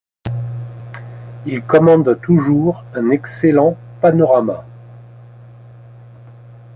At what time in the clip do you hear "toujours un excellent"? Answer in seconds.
2.21-3.77